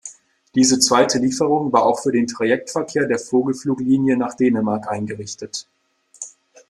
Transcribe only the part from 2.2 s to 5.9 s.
Trajektverkehr der Vogelfluglinie nach Dänemark eingerichtet.